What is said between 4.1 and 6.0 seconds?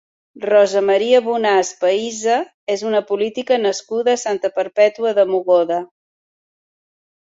a Santa Perpètua de Mogoda.